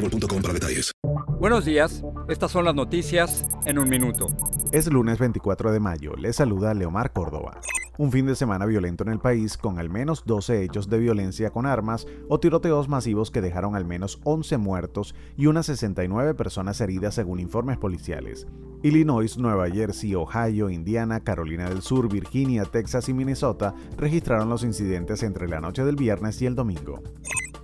para 0.00 0.54
detalles. 0.54 0.92
Buenos 1.38 1.64
días, 1.64 2.02
estas 2.28 2.50
son 2.50 2.64
las 2.64 2.74
noticias 2.74 3.44
en 3.66 3.78
un 3.78 3.88
minuto. 3.88 4.28
Es 4.72 4.86
lunes 4.86 5.18
24 5.18 5.72
de 5.72 5.80
mayo, 5.80 6.14
le 6.16 6.32
saluda 6.32 6.74
Leomar 6.74 7.12
Córdoba. 7.12 7.60
Un 7.98 8.10
fin 8.10 8.24
de 8.24 8.34
semana 8.34 8.64
violento 8.64 9.04
en 9.04 9.10
el 9.10 9.18
país 9.18 9.58
con 9.58 9.78
al 9.78 9.90
menos 9.90 10.24
12 10.24 10.64
hechos 10.64 10.88
de 10.88 10.98
violencia 10.98 11.50
con 11.50 11.66
armas 11.66 12.06
o 12.28 12.40
tiroteos 12.40 12.88
masivos 12.88 13.30
que 13.30 13.42
dejaron 13.42 13.76
al 13.76 13.84
menos 13.84 14.20
11 14.24 14.56
muertos 14.56 15.14
y 15.36 15.46
unas 15.46 15.66
69 15.66 16.32
personas 16.34 16.80
heridas 16.80 17.14
según 17.14 17.40
informes 17.40 17.76
policiales. 17.76 18.46
Illinois, 18.82 19.36
Nueva 19.36 19.68
Jersey, 19.68 20.14
Ohio, 20.14 20.70
Indiana, 20.70 21.20
Carolina 21.20 21.68
del 21.68 21.82
Sur, 21.82 22.10
Virginia, 22.10 22.64
Texas 22.64 23.10
y 23.10 23.12
Minnesota 23.12 23.74
registraron 23.98 24.48
los 24.48 24.64
incidentes 24.64 25.22
entre 25.22 25.46
la 25.46 25.60
noche 25.60 25.84
del 25.84 25.96
viernes 25.96 26.40
y 26.40 26.46
el 26.46 26.54
domingo. 26.54 27.02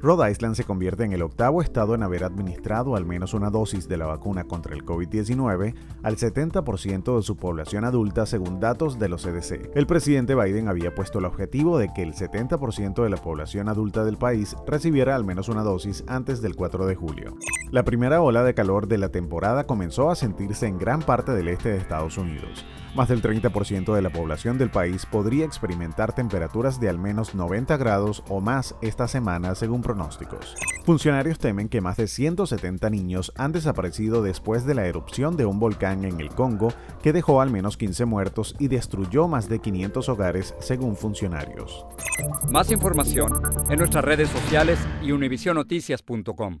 Rhode 0.00 0.30
Island 0.30 0.54
se 0.54 0.62
convierte 0.62 1.02
en 1.02 1.12
el 1.12 1.22
octavo 1.22 1.60
estado 1.60 1.96
en 1.96 2.04
haber 2.04 2.22
administrado 2.22 2.94
al 2.94 3.04
menos 3.04 3.34
una 3.34 3.50
dosis 3.50 3.88
de 3.88 3.96
la 3.96 4.06
vacuna 4.06 4.44
contra 4.44 4.74
el 4.74 4.84
COVID-19 4.84 5.74
al 6.04 6.16
70% 6.16 7.16
de 7.16 7.22
su 7.22 7.36
población 7.36 7.84
adulta 7.84 8.24
según 8.24 8.60
datos 8.60 9.00
de 9.00 9.08
los 9.08 9.24
CDC. 9.24 9.72
El 9.74 9.88
presidente 9.88 10.36
Biden 10.36 10.68
había 10.68 10.94
puesto 10.94 11.18
el 11.18 11.24
objetivo 11.24 11.78
de 11.78 11.92
que 11.92 12.02
el 12.02 12.14
70% 12.14 13.02
de 13.02 13.10
la 13.10 13.16
población 13.16 13.68
adulta 13.68 14.04
del 14.04 14.18
país 14.18 14.54
recibiera 14.68 15.16
al 15.16 15.24
menos 15.24 15.48
una 15.48 15.64
dosis 15.64 16.04
antes 16.06 16.40
del 16.42 16.54
4 16.54 16.86
de 16.86 16.94
julio. 16.94 17.36
La 17.72 17.82
primera 17.82 18.22
ola 18.22 18.44
de 18.44 18.54
calor 18.54 18.86
de 18.86 18.98
la 18.98 19.08
temporada 19.08 19.64
comenzó 19.64 20.10
a 20.10 20.14
sentirse 20.14 20.66
en 20.66 20.78
gran 20.78 21.02
parte 21.02 21.32
del 21.32 21.48
este 21.48 21.70
de 21.70 21.78
Estados 21.78 22.18
Unidos. 22.18 22.64
Más 22.94 23.08
del 23.08 23.22
30% 23.22 23.94
de 23.94 24.02
la 24.02 24.10
población 24.10 24.58
del 24.58 24.70
país 24.70 25.06
podría 25.06 25.44
experimentar 25.44 26.14
temperaturas 26.14 26.80
de 26.80 26.88
al 26.88 26.98
menos 26.98 27.34
90 27.34 27.76
grados 27.76 28.24
o 28.28 28.40
más 28.40 28.74
esta 28.80 29.06
semana 29.06 29.54
según 29.54 29.82
pronósticos. 29.88 30.54
Funcionarios 30.84 31.38
temen 31.38 31.70
que 31.70 31.80
más 31.80 31.96
de 31.96 32.08
170 32.08 32.90
niños 32.90 33.32
han 33.36 33.52
desaparecido 33.52 34.22
después 34.22 34.66
de 34.66 34.74
la 34.74 34.84
erupción 34.84 35.38
de 35.38 35.46
un 35.46 35.58
volcán 35.58 36.04
en 36.04 36.20
el 36.20 36.28
Congo 36.28 36.74
que 37.02 37.14
dejó 37.14 37.40
al 37.40 37.50
menos 37.50 37.78
15 37.78 38.04
muertos 38.04 38.54
y 38.58 38.68
destruyó 38.68 39.28
más 39.28 39.48
de 39.48 39.60
500 39.60 40.08
hogares 40.10 40.54
según 40.58 40.94
funcionarios. 40.94 41.86
Más 42.50 42.70
información 42.70 43.32
en 43.70 43.78
nuestras 43.78 44.04
redes 44.04 44.28
sociales 44.28 44.78
y 45.02 45.12
univisionoticias.com. 45.12 46.60